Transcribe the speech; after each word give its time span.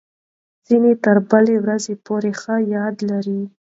ځینې 0.67 0.91
تر 1.03 1.17
بلې 1.29 1.55
ورځې 1.63 1.93
پورې 2.05 2.31
ښه 2.41 2.55
یاد 2.75 2.95
لري. 3.09 3.41